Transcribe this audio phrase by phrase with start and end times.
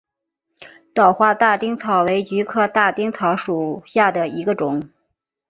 [0.95, 4.81] 早花大丁草为菊科大丁草属下的一个种。